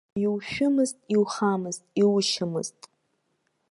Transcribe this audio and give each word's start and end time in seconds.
Иушәымызт, 0.23 0.97
иухамызт, 1.13 1.81
иушьамызт. 2.01 2.77